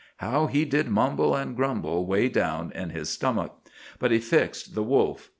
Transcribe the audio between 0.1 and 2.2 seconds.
How he did mumble and grumble